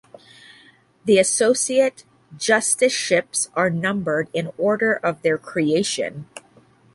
The 1.05 1.19
Associate 1.19 2.03
Justiceships 2.35 3.49
are 3.53 3.69
numbered 3.69 4.29
in 4.33 4.51
order 4.57 4.93
of 4.95 5.21
their 5.21 5.37
creation. 5.37 6.27